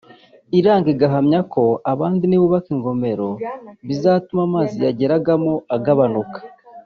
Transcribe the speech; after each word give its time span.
iranga 0.59 0.87
igahamya 0.93 1.39
ko 1.53 1.63
abandi 1.91 2.23
nibubaka 2.27 2.67
ingomero 2.75 3.29
bizatuma 3.87 4.41
amazi 4.49 4.75
yayigeragamo 4.85 5.53
agabanuka 5.77 6.39